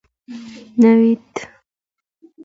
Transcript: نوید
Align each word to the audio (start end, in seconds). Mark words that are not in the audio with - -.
نوید 0.81 1.29